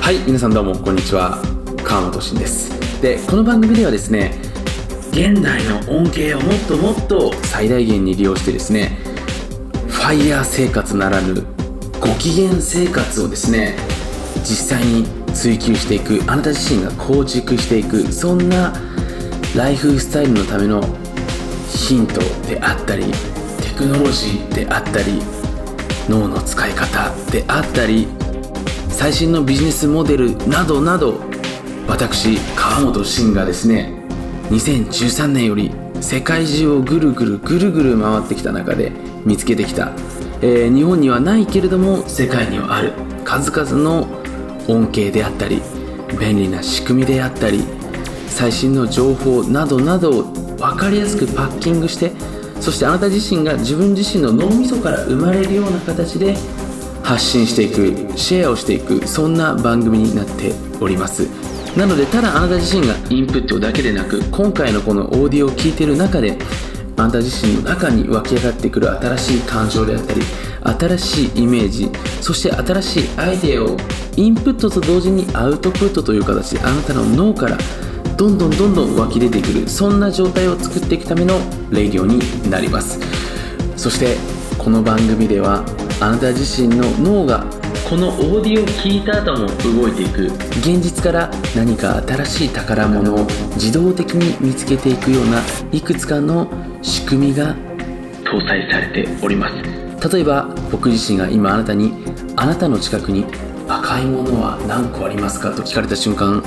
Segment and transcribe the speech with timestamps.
[0.00, 1.36] はい皆さんどうもこんにちは。
[1.84, 3.02] 川本慎です。
[3.02, 4.40] でこの番組ではですね
[5.10, 8.96] 現代の恩恵をもっともっと最大限に利用してですね
[9.86, 11.44] ファイヤー生活ならぬ
[12.00, 13.76] ご機嫌生活をですね
[14.36, 15.04] 実際に
[15.34, 18.72] 追求していくあなた自身が構築していくそんな
[19.54, 20.82] ライフスタイルのための
[21.68, 23.04] ヒントであったり
[23.60, 25.20] テクノロジーであったり
[26.08, 28.08] 脳の使い方であったり
[28.88, 31.20] 最新のビジネスモデルなどなど
[31.88, 33.92] 私川本慎がですね
[34.50, 38.92] 2013年より世界中をぐるぐるぐるぐる回ってきた中で
[39.24, 39.92] 見つけてきた、
[40.40, 42.92] えー、日本にはないけれども世界にはある
[43.24, 44.08] 数々の
[44.68, 45.62] 恩恵であったり
[46.18, 47.62] 便利な仕組みであったり
[48.26, 50.22] 最新の情報などなどを
[50.56, 52.12] 分かりやすくパッキングして
[52.62, 56.36] そしてあなた自身が自分自身の脳みそから生まれるような形で
[57.02, 61.26] 発信していくシェアをしていくそんな番組になっております。
[61.76, 66.38] なのでただあなた自身がインプットだけでなく今回のこのオーディオを聞いている中で
[66.96, 70.20] あなた自身の中に湧き上がってくる新しい感情であったり
[70.62, 73.76] 新しいイメージそして新しいアイデアを
[74.16, 77.56] インプットと同時にアウトプットという形であなたの脳から
[78.16, 81.34] どんどんどんどん湧き出てくるそんな状態を作っていくための
[81.70, 83.00] レディオになります。
[83.76, 84.16] そして
[84.58, 85.64] この番組では
[86.00, 87.44] あなた自身の脳が
[87.88, 89.48] このオーディオを聞いた後も
[89.82, 90.26] 動いていく。
[90.60, 95.40] 現実から何か新しい宝物を自動的に見つけていくような
[95.72, 96.48] いくつかの
[96.80, 97.56] 仕組みが
[98.24, 99.54] 搭載されております。
[100.08, 101.92] 例えば僕自身が今あなたに
[102.36, 103.26] あなたの近くに
[103.68, 105.50] 赤いものは何個ありますか？
[105.54, 106.42] と聞かれた瞬間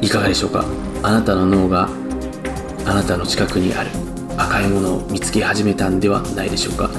[0.00, 0.64] いかがでしょうか？
[1.02, 1.88] あなたの脳が
[2.86, 3.90] あなたの近くにある
[4.36, 6.90] 赤いものを見つけ始めたんではないでしょうか？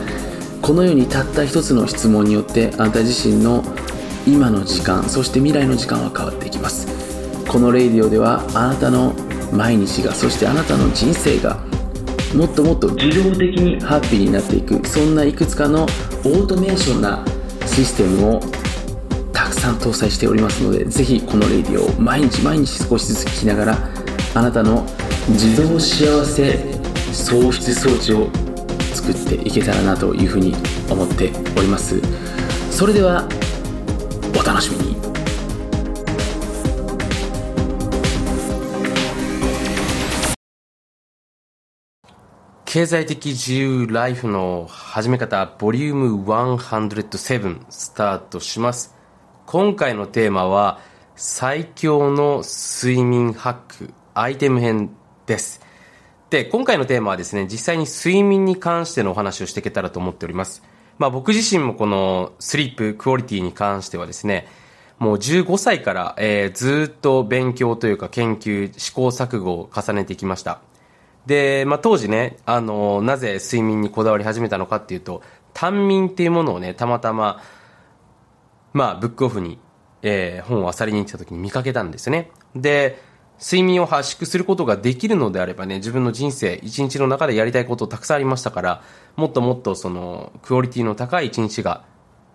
[0.62, 3.64] このようにたった一つの質問によってあなた自身の
[4.28, 6.88] 今の時間そして未来の時間は変わっていきます。
[7.48, 9.14] このレイディオではあなたの
[9.52, 11.58] 毎日がそしてあなたの人生が
[12.36, 17.26] もっともっと自動的にハッピーになっていくそんないくつかのオートメーションな
[17.66, 18.40] システムを
[19.60, 23.78] さん搭載しておりますのでぜひこのレディオを毎日毎日少しずつ聞きながら
[24.34, 24.86] あなたの
[25.30, 26.80] 自動幸せ
[27.12, 28.30] 喪失装置を
[28.94, 30.54] 作っていけたらなというふうに
[30.90, 32.00] 思っております。
[32.72, 33.28] それでは
[34.40, 35.00] お楽しみに。
[42.66, 48.99] 経済的自由ライフの始め方ボリューム107スタートします。
[49.52, 50.80] 今回のテーマは
[51.16, 53.54] 最強の睡眠ハッ
[53.88, 54.92] クアイテム編
[55.26, 55.66] です。
[56.30, 60.62] で今回のテーマはですね実際に睡眠に関してのお話をしていけたらと思っております。
[61.00, 64.48] まあ僕自身もこのスリープクオリティに関してはですね
[65.00, 70.62] もう15歳から、えー、ずっと勉強というか研究試行錯誤を重ねてきました。
[71.26, 75.24] で、まあ、当時ね、あのなぜ睡眠にこだわり始めたのかっていうと
[75.56, 77.42] 短眠っていうものをねたまたま
[78.74, 79.60] まあ、ブックオフに、
[80.02, 82.32] えー、本を漁りに行った時に見かけたんですね。
[82.56, 83.02] で、
[83.42, 88.82] 睡眠を圧縮することができるのであればね、自分の人生、一日の中でやりたいことたくさんありましたから、
[89.16, 91.86] もっともっとその、クオリティの高い一日が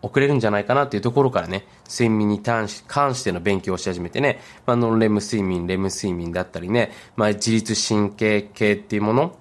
[0.01, 9.37] 遅れるんじゃないかなっていうところからね、睡眠に関しての勉強をし始めてね、まあ、ノンレム睡眠、レム睡眠だったりね、まあ、自律神経系っていうもの、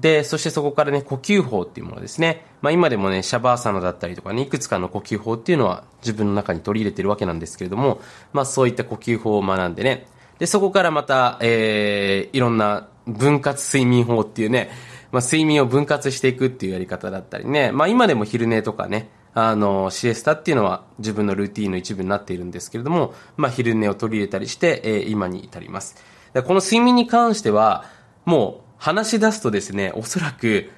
[0.00, 2.44] で、そしてそこからね、呼吸法っていうものですね。
[2.60, 8.00] まあ今でもね、シャバーサナだったりとかね、いくつかの呼吸法っていうのは自分の中に取り入れてるわけなんですけれども、
[8.32, 10.06] まあそういった呼吸法を学んでね、
[10.38, 14.70] で、そこからまた、えー、いろんな分割睡眠法っていうね、
[15.10, 25.96] まあ睡眠を分割していくっていうやり方だったりね、まあ今でも昼寝とかね、あの、シエスタっていうのは自分のルーティンの一部になっているんですけれども、まあ昼寝を取り入れたりして、えー、今に至ります。
[26.34, 27.84] この睡眠に関しては、
[28.24, 30.70] もう話し出すとですね、おそらく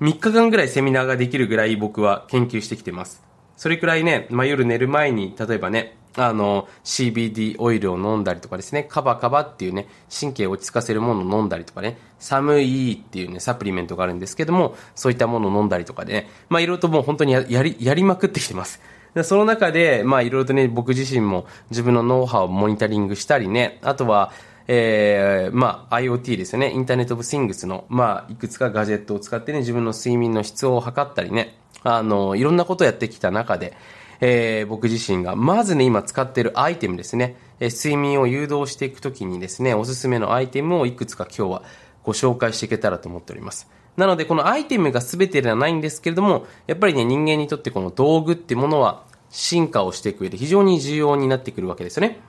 [0.00, 3.22] 3日間ぐらいセミナーができるぐらい僕は研究してきてます。
[3.56, 18.80] それくらいね、まあ、夜寝る前に、例えばね、あの、CBD オイルを飲んだりとかですね、カバカバっていうね、神経を落ち着かせるものを飲んだりとかね、寒いっていうね、サプリメントがあるんですけども、そういったものを飲んだりとかでね、まあ、いろいろともう本当にやり、やりまくってきてます。
[19.14, 24.32] でその中で、まあ、いろいろとね、僕自身も自分のノウハウをモニタリングしたりね、あとは、
[24.68, 33.76] えー、まあ、IoT ですよね、インターネットオブシングスの、まあ、いくつかガジェットを使ってね、自分の睡眠の質を測ったりね、あの、いろんなことをやってきた中で、
[34.20, 41.62] えー、僕自身が、まずね、今使っているアイテムですね、えー、睡眠を誘導していくときにですね、おすすめのアイテムをいくつか今日は
[42.04, 43.68] ご紹介していけたらと思っております。
[43.96, 52.20] なので、このアイテムが全てではないんですけれども、やっぱりね、人間にとってこの道具ってものは進化をしていく上で非常に重要になってくるわけですよね。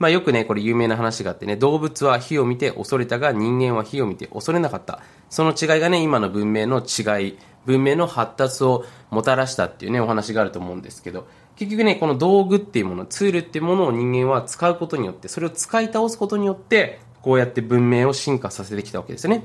[0.00, 5.02] まあよくね、これ有名な話があってね、動物は火を見て恐れたが人間は火を見て恐れなかった。
[5.28, 19.44] その違いがね、今の文明の違い、文明の発達をもたらしたっていうね、お話があると思うんですけど、結局ね、この道具っていうもの、ツールっていうものを人間は使うことによって、それを使い倒すことによって、こうやって文明を進化させてきたわけですよね。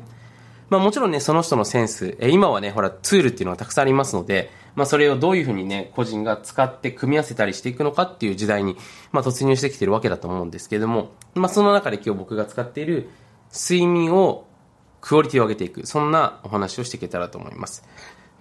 [0.69, 8.75] まあもちろんね、その人のセンス、え今はね、ほら、ツールっていうのがたくさんありますので、まあそれをどういうふうにね、個人が使って組み合わせたりしていくのかっていう時代に、
[9.11, 13.09] まあ突入してきてるわけだと思うんですけれども、まあその中で今日僕が使っている
[13.53, 14.45] 睡眠を
[15.01, 17.87] クオリティを上げていく、そんなお話をしていけたらと思います。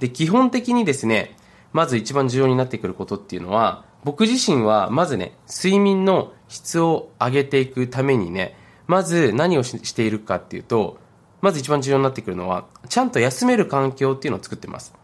[0.01, 1.37] で、基本的にですね、
[1.73, 10.99] まず一番重要になってくることっていうのは、僕自身はまずね、睡眠の質を上げていくためにね、まず何をしているかっていうと、
[11.41, 14.95] まず一番重要になってくるのは、ちゃんと休める環境っていうのを作ってます。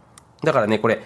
[0.43, 1.03] だからね、これ、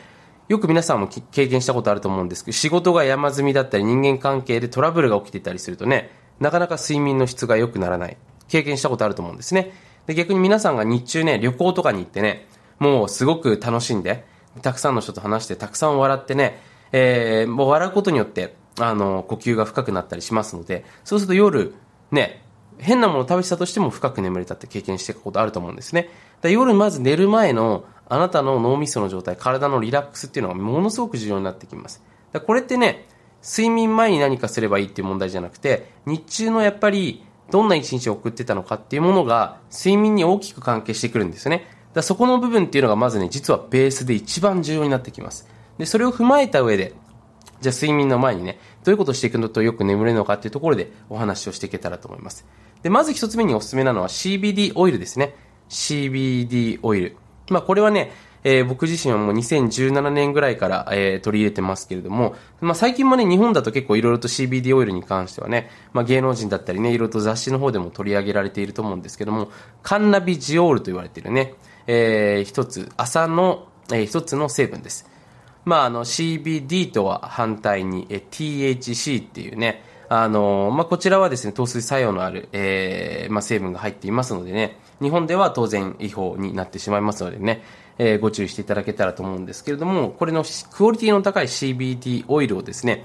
[0.48, 8.16] よく皆さんも経験したことあると思うんですけど、仕事が山積みだったり、人間関係でトラブルが起きていたりするとね、なかなか睡眠の質が良くならない。
[8.48, 9.72] 経験したことあると思うんですね。
[10.06, 12.46] で、逆に皆さんが日中ね、旅行とかに行ってね、
[12.78, 14.24] もうすごく楽しんで、
[14.60, 16.60] たくさんの人と話して、たくさん笑ってね、
[16.92, 21.74] えー、もう笑うことによって、あの、呼吸が深くなったりしますので、そうすると夜、
[22.10, 22.44] ね、
[22.78, 26.10] 変なものを食べてたとしても深く眠れたって経験していくことあると思うんですね。
[26.40, 32.02] だ夜まず寝る前のあなたの脳みその状態、体のリラックスっていうのがものすごく重要になってきます。
[32.32, 33.06] だこれってね、
[33.42, 41.66] 睡眠前に何かすればいいっていう問題じゃなくて、日中のやっぱりどんな一日を送ってたのかっていうものが睡眠に大きく関係してくるんですよね。
[41.92, 45.48] だそこの部分っていうのがまずね、実はベースで一番重要になってきます。
[45.78, 46.94] で、それを踏まえた上で、
[47.60, 52.44] じゃあ睡眠の前にね、どういうことをしていくのとよく眠れるのかっていうところでお話をしていけたらと思います。
[52.82, 55.34] で、まず一つ目におすすめなのは CBD オイルですね。
[55.68, 57.16] CBD オイル。
[57.50, 58.12] まあこれはね、
[58.44, 69.50] えー、僕自身はもう2017年ぐらいから、えー、取り入れてますけれども、まあ最近もね、日本だと結構いろいろと CBD オイルに関してはね、まあ芸能人だったりね、いろいろと雑誌の方でも取り上げられていると思うんですけども、
[69.82, 71.54] カンナビジオールと言われているね、
[71.86, 75.08] えー、一つ、朝の、えー、一つの成分です。
[75.64, 87.62] まああの CBD とは反対に、えー、THC っていうね、あのまあ、こちらはですね、糖水作用のある、えー、まあ、成分が入っていますのでね、日本では当然違法になってしまいますのでね、
[87.98, 93.04] えー、ご注意していただけたらと思うんですけれども、これのクオリティの高い CBD オイルをですね、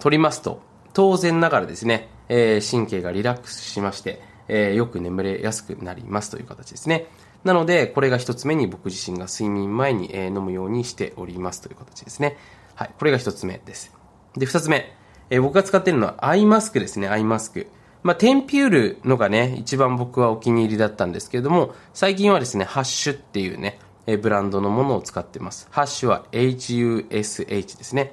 [0.00, 7.06] 取りますと、当然ながらですね、えー、神経がリラックスしまして、えー、よく眠れやすくなりますという形ですね。
[7.44, 12.36] なので、これが一つ目に僕自身が睡眠前に、えー、飲むようにしておりますという形ですね。
[12.74, 13.94] はい、これが一つ目です。
[14.36, 14.95] で、二つ目、
[15.30, 17.66] えー、僕が使っているのはアイマスクですね、アイマスク。
[18.02, 25.66] まあ、テンピュールのがね、一番僕はお気に入りだったんですけれども、最近はですね、ハッシュっていうね、えブランドのものを使ってます。
[25.72, 28.12] ハッシュは HUSH ですね。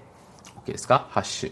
[0.65, 1.07] OK ですか？
[1.11, 1.51] ハッシュ。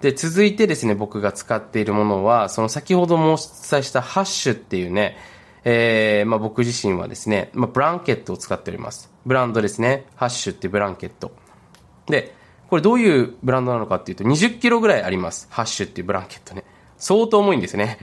[0.00, 5.18] で、続いてですね、僕が使っているものは、その先ほどもお伝えしたハッシュっていうね、
[5.64, 9.10] えー、まあ僕自身はですね、まあブランケットを使っております。
[9.26, 10.06] ブランドですね。
[10.16, 11.32] ハッシュってブランケット。
[12.06, 12.34] で、
[12.74, 15.46] これどういうブランドなのかっていうと、20キロぐらいあります。
[15.48, 16.64] ハッシュっていうブランケットね。
[16.96, 18.00] 相当重いんですね。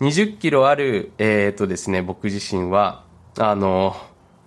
[0.00, 3.04] 20キロある、えっ、とですね、僕自身は、
[3.36, 3.94] あの、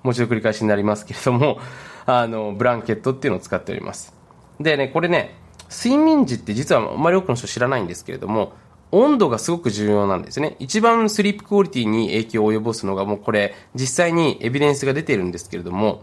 [0.01, 1.59] もう一度繰り返しになりますけれども、
[2.07, 4.15] あの、ブランケットっていうのを使っております。
[4.59, 5.35] でね、これね、
[5.69, 8.53] 睡眠時って実はあんまり多くの人知らないんですけれども、
[8.91, 10.55] 温度がすごく重要なんですね。
[10.57, 16.01] 一番スリープクオリティに影響を及ぼすのがもうこれ、実際にエビデンスが出ているんですけれども、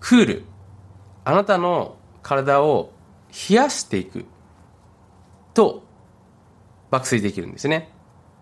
[0.00, 0.44] クール。
[1.24, 2.92] あなたの体を
[3.50, 4.24] 冷やしていく
[5.54, 5.82] と
[6.90, 7.90] 爆睡できるんですね。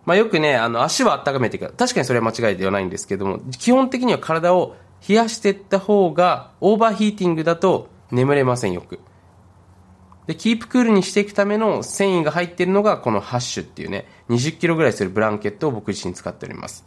[0.05, 1.73] まあよくね、あの足は温めていく。
[1.73, 9.01] 確かにそれは間違いではないんですけども、基本的には体を冷やしていった方が、オーバーヒーティングだと眠れませんよく。
[10.27, 16.87] で、キープクールにしていくための繊維が入っているのがこのハッシュっていうね、20キロぐらいするブランケットを僕自身使っております。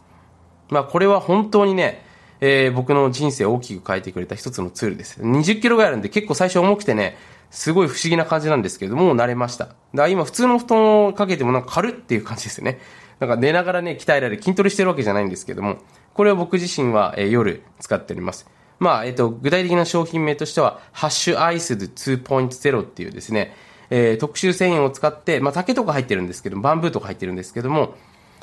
[0.70, 2.06] まあこれは本当にね、
[2.40, 5.20] えー、僕の人生を大きく変えてくれた一つのツールです。
[5.20, 7.16] 20キロぐらいあるんで結構最初重くてね、
[7.50, 9.66] すごい不思議な感じなんですけども、慣れました。
[9.66, 12.80] だから今普通の布団をかけてもなんか軽っていう感じですね。
[13.18, 15.78] なんか寝ながらね、鍛えられる筋トレしてるわけじゃないんですけども、
[16.14, 18.48] これは僕自身は、えー、夜使っております。
[18.78, 23.54] まあ、えっ、ー、と、具体的な商品名としては、ハッシュアイスド2.0っていうですね、
[23.90, 27.94] えー、特殊繊維を使って、まあ、竹とか入ってるんですけど、バンブーとか入ってるんですけども、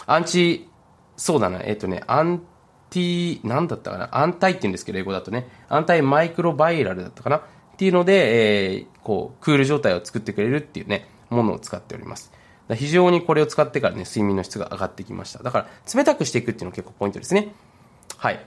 [0.05, 0.69] アンチ、
[1.15, 2.43] そうだな、えっ、ー、とね、アン
[2.89, 7.41] ティ、なんだったかな、アンタイって言うんですけど、英語だとね、アンタイマイクロバイラルだったかな、っ
[7.77, 12.31] ていうので、えー、こう、クール状態を作ってくれるっていうね、ものを使っております。
[12.75, 15.43] 非常にこれを使ってからね、睡眠の質が上がってきました。
[15.43, 17.53] だから、冷たくしていくっていうのが結構ポイントですね。
[18.17, 18.45] はい。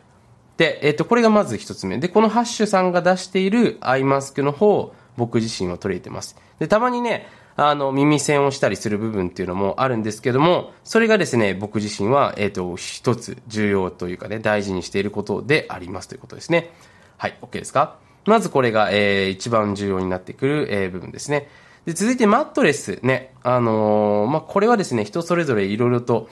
[0.56, 1.96] で、えっ、ー、と、これがまず一つ目。
[1.98, 6.36] で、このハッシュさんが出しているアイマスクの方、僕自身は取り入れてます。
[6.58, 7.26] で、たまにね、
[7.56, 16.70] あの、耳栓をしたりする部分っていうのもあるんですけども、それがですね、僕自身は、えっ、ー、と、一つ重要というかね、大事にしていることでありますということですね。
[17.18, 17.96] はい、OK ですか？
[18.26, 21.48] まずこれが、えー、一番重要になってくる、えー、部分ですね。
[21.86, 23.32] で、続いてマットレスね。
[23.42, 26.28] あのー、まあ、これはですね、人それぞれいろいろと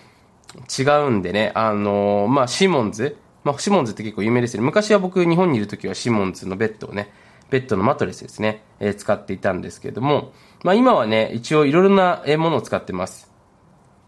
[0.78, 3.16] 違うんでね、あのー、まあ、シモンズ。
[3.44, 4.66] まあ、シモンズって結構有名ですよね。
[4.66, 7.10] 昔は僕日本にいる時はシモンズのベッドをね、
[7.50, 10.32] ベッドのマットレスですね、えー、使っていたんですけれども、
[10.64, 13.30] まあ、今はね、一応いろいろなものを使ってます。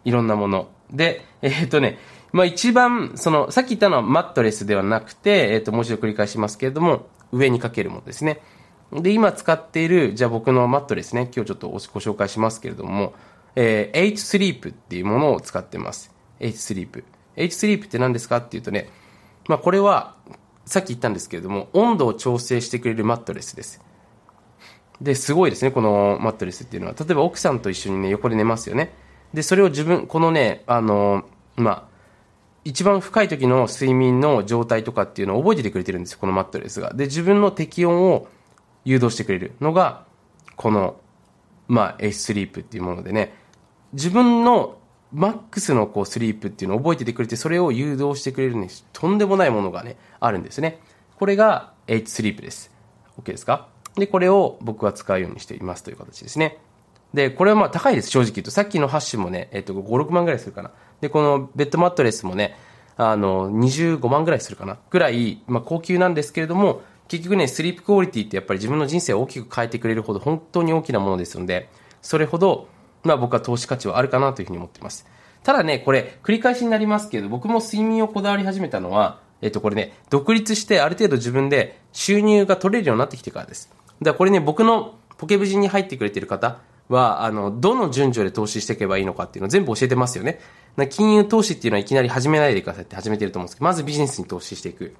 [0.04, 0.68] いろんなもの。
[0.92, 1.98] で、えっ、とね、
[2.32, 8.40] まあ一番、その、さっき言ったのはマットレスではなくて、えっ、と、もう一度繰り返しますけれども、上にかけるものですね。
[8.92, 13.14] で、今使っている、じゃあ僕のマットレスね、今日ちょっとご紹介しますけれども、
[13.56, 16.14] えー、H スリープっていうものを使ってます。
[16.40, 17.04] H スリープ。
[17.36, 18.90] H スリープって何ですかっていうとね、
[19.48, 20.16] まあこれは、
[20.64, 23.80] さっき言ったんですけれども、温度を調整してくれるマットレスです。
[25.00, 26.94] で、すごいですね、このマットレスっていうのは。
[26.98, 28.92] 例えば奥さんと一緒にね、横で寝ますよね。
[29.32, 31.24] で、それを自分、このね、あの、
[31.56, 31.84] まあ、
[32.64, 36.92] 一番深い時の睡眠の状態とかっていうのを覚えててくれてるんですよ、このマットレスが。
[36.92, 38.28] で、自分の適温を
[38.84, 40.04] 誘導してくれるのが、
[40.56, 40.96] この、
[41.68, 43.34] まあ、S スリープっていうものでね、
[43.94, 44.76] 自分の
[45.12, 50.80] マックスのこうスリープっていうのを覚えててくれて、それを誘導してくれるね、とんでもないものがね、あるんですね。
[51.18, 52.70] これが H スリープです。
[53.20, 53.68] OK ですか？
[53.96, 56.58] で、これを僕は使うようにしていますという形ですね。
[57.12, 58.50] で、これはまあ高いです、正直言うと。
[58.52, 60.70] さっきのハッシュもね、えっと、5、6万ぐらいするかな。
[61.00, 62.56] で、このベッドマットレスもね、
[62.96, 64.78] あの、25万ぐらいするかな。
[64.90, 71.68] ぐらい、まあ高級なんですけれども、結局ね、スリープクオリティってやっぱり自分の人生を大きく変えてくれるほど本当に大きなものですので、
[72.00, 72.68] それほど、
[73.02, 75.06] まあ僕は投資価値はあるかなというふうに思っています。
[75.42, 83.70] ただね、これ、繰り返しになりますけど、僕も睡眠をこだわり始めたのは、えっと、これね、独立してある程度自分で収入が取れるようになってきてからです。
[84.00, 90.40] だからこれね、僕のポケブジに入ってくれてる方は、あの、どの順序で投資していけばいいのかっていうのを全部教えてますよね。
[90.90, 94.94] 金融投資っていうのはいきなり始めないでくださいって始めてると思うんですけど、まずビジネスに投資していく。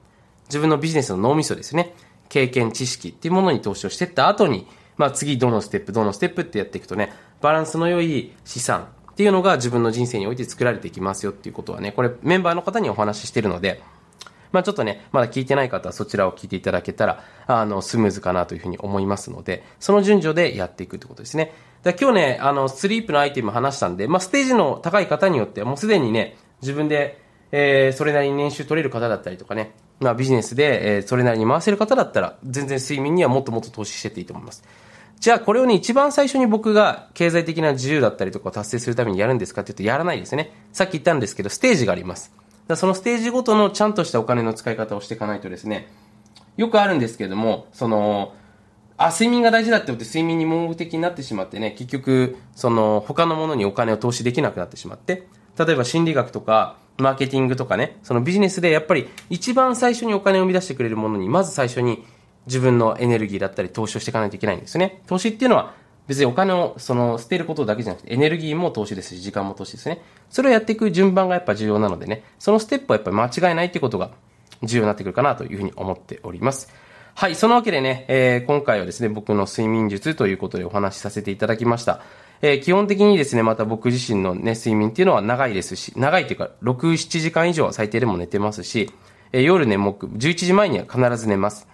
[0.49, 1.95] 自分のビジネスの脳みそですね。
[2.29, 4.67] 経験、知識っていうものに投資をしていった後に、
[4.97, 13.83] まあ次どのステップ、どのステップってやっていくとね、バランスの良い資産っていうのが自分の人生において作られていきますよっていうことはね、これメンバーの方にお話ししてるので、
[14.53, 21.53] まあちょっとね、まだ聞いてない方はそちらを聞いていただけたら、あの、スムーズかなというふうに思いますので、その順序でやっていくってことですね。
[21.85, 27.21] で今日ね、あの、スリープのアイテム話したんで、まあステージの高い方によってはもうすでにね、自分で、
[27.53, 34.65] えー、それなりに年収取れる方だったりとかね、まあビジネスで、えー、それなりに回せる方だったら、全然睡眠にはもっともっと投資してていいと思います。
[35.21, 40.51] じゃあこれをね、一番最初に僕が経済的な自由だったりとかを達成するためにやるんですかって言うとやらないですね。
[40.73, 42.33] さっき言ったんですけど、ステージがあります。
[42.69, 45.89] だそのステージごとのちゃんとしたお金の使い方をしていかないとですね、
[46.57, 48.33] よくあるんですけども、その、
[48.97, 55.27] あ、睡眠が大事だって言って睡眠に盲目的になってしまってね、結局、その、他のものにお金を投資できなくなってしまって、
[55.59, 62.05] 例えば心理学とか、マーケティングとかね、そのビジネスでやっぱり一番最初にお金を生み出してくれるものに、まず最初に
[62.51, 65.03] 自分のエネルギーだったり投資をしていかないといけないんですね。
[65.07, 65.73] 投資っていうのは
[66.09, 70.03] 別にお金をその捨てることだけじゃなくてエネルギーも投資ですし時間も投資ですね。
[70.29, 74.11] それをやっていく順番がやっぱ重要なのでね、そのステップはやっぱり間違いないってことが
[74.63, 76.73] 重要になってくるかなというふうに思っております。
[77.15, 82.01] はい、そのわけでね、えー、今回はですね、僕の睡眠術ということでお話しさせていただきました。
[82.43, 88.91] えー、基本的にですね、また僕自身のね、睡眠っていうのは長いですし、長いっていうか、6、7時間以上は最低でも寝てますし、
[89.33, 91.69] えー、夜ね、もう11時前には必ず寝ます。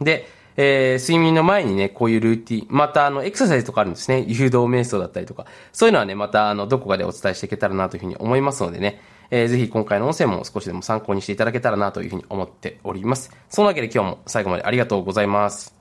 [0.00, 4.24] で、えー、睡眠の前にね、こういうルーティン、またあの、エクササイズとかあるんですね。
[4.26, 5.46] 誘導瞑想だったりとか。
[5.72, 9.00] そういうのはね、またあの、どこかでお伝えしていけたらなというふうに思いますのでね、
[9.30, 13.30] えー、ぜひ今回の音声も少しでも参考にしていただけたらなというふうに思っております。
[13.48, 15.77] そんなわけで今日も最後までありがとうございます。